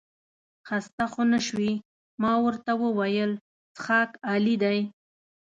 خسته 0.67 1.03
خو 1.11 1.21
نه 1.33 1.39
شوې؟ 1.47 1.73
ما 2.21 2.33
ورته 2.45 2.71
وویل 2.83 3.31
څښاک 3.75 4.09
عالي 4.29 4.55
دی. 4.63 4.79